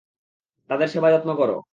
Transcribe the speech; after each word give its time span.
তাদের 0.69 0.87
সেবাযত্ন 0.87 1.29
কর। 1.35 1.61